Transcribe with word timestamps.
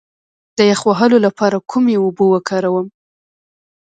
د 0.57 0.59
یخ 0.71 0.81
وهلو 0.89 1.17
لپاره 1.25 1.57
کومې 1.71 1.95
اوبه 1.99 2.25
وکاروم؟ 2.29 2.87